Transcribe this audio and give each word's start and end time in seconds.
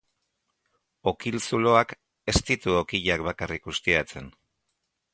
Okil-zuloak 1.11 1.95
ez 2.33 2.37
ditu 2.49 2.75
okilak 2.81 3.29
bakarrik 3.31 3.73
ustiatzen. 3.75 4.37